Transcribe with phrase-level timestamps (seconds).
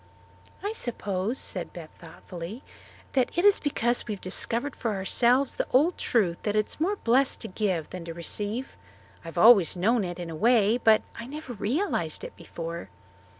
[0.63, 2.63] "I suppose," said Beth thoughtfully,
[3.13, 6.79] "that it is because we have discovered for ourselves the old truth that it is
[6.81, 8.75] more blessed to give than to receive.
[9.23, 12.89] I've always known it, in a way, but I never realized it before."